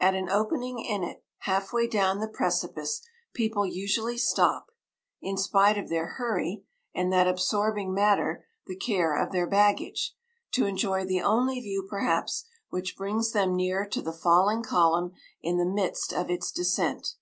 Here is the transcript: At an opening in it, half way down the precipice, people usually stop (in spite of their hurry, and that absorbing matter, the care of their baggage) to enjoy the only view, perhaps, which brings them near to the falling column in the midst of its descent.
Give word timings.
At 0.00 0.14
an 0.14 0.30
opening 0.30 0.78
in 0.78 1.04
it, 1.04 1.22
half 1.40 1.70
way 1.70 1.86
down 1.86 2.18
the 2.18 2.28
precipice, 2.28 3.02
people 3.34 3.66
usually 3.66 4.16
stop 4.16 4.68
(in 5.20 5.36
spite 5.36 5.76
of 5.76 5.90
their 5.90 6.14
hurry, 6.14 6.64
and 6.94 7.12
that 7.12 7.28
absorbing 7.28 7.92
matter, 7.92 8.46
the 8.66 8.74
care 8.74 9.14
of 9.14 9.32
their 9.32 9.46
baggage) 9.46 10.16
to 10.52 10.64
enjoy 10.64 11.04
the 11.04 11.20
only 11.20 11.60
view, 11.60 11.86
perhaps, 11.86 12.46
which 12.70 12.96
brings 12.96 13.32
them 13.32 13.54
near 13.54 13.84
to 13.84 14.00
the 14.00 14.14
falling 14.14 14.62
column 14.62 15.12
in 15.42 15.58
the 15.58 15.66
midst 15.66 16.10
of 16.14 16.30
its 16.30 16.50
descent. 16.50 17.16